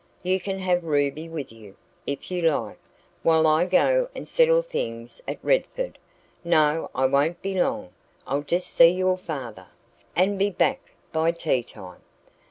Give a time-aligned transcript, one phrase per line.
[0.23, 1.75] You can have Ruby with you,
[2.07, 2.79] if you like
[3.21, 5.99] while I go and settle things at Redford.
[6.43, 7.89] No, I won't be long;
[8.25, 9.67] I'll just see your father,
[10.15, 10.79] and be back
[11.11, 12.01] by tea time.